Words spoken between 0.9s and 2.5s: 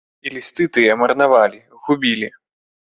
марнавалі, губілі.